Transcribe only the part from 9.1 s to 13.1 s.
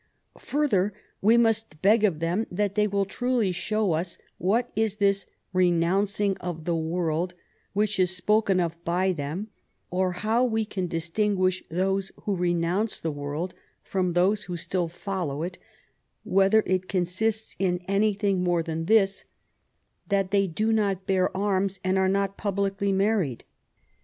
them: or how we can distin guish those who renounce